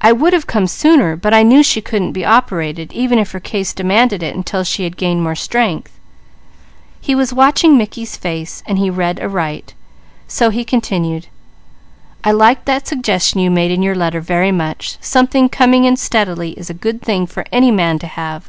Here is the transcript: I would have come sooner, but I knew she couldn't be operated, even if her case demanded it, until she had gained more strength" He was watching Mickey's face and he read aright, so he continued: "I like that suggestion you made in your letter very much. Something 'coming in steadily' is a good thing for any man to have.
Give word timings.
I 0.00 0.10
would 0.10 0.32
have 0.32 0.46
come 0.46 0.66
sooner, 0.66 1.14
but 1.14 1.34
I 1.34 1.42
knew 1.42 1.62
she 1.62 1.82
couldn't 1.82 2.12
be 2.12 2.24
operated, 2.24 2.94
even 2.94 3.18
if 3.18 3.32
her 3.32 3.40
case 3.40 3.74
demanded 3.74 4.22
it, 4.22 4.34
until 4.34 4.64
she 4.64 4.84
had 4.84 4.96
gained 4.96 5.22
more 5.22 5.34
strength" 5.34 5.92
He 7.02 7.14
was 7.14 7.30
watching 7.30 7.76
Mickey's 7.76 8.16
face 8.16 8.62
and 8.64 8.78
he 8.78 8.88
read 8.88 9.20
aright, 9.20 9.74
so 10.26 10.48
he 10.48 10.64
continued: 10.64 11.26
"I 12.24 12.30
like 12.32 12.64
that 12.64 12.86
suggestion 12.88 13.40
you 13.40 13.50
made 13.50 13.70
in 13.70 13.82
your 13.82 13.94
letter 13.94 14.22
very 14.22 14.50
much. 14.50 14.96
Something 15.02 15.50
'coming 15.50 15.84
in 15.84 15.98
steadily' 15.98 16.52
is 16.52 16.70
a 16.70 16.84
good 16.88 17.02
thing 17.02 17.26
for 17.26 17.44
any 17.52 17.70
man 17.70 17.98
to 17.98 18.06
have. 18.06 18.48